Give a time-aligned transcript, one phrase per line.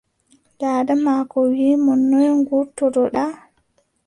[0.59, 3.25] Daada maako wii mo, noy ngurtoto-ɗa?